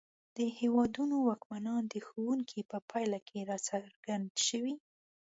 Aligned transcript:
د 0.37 0.39
هېوادونو 0.59 1.15
واکمنان 1.29 1.83
د 1.87 1.95
ښوونکي 2.05 2.59
په 2.71 2.77
پایله 2.89 3.19
کې 3.27 3.39
راڅرګند 3.49 4.27
شوي. 4.47 4.75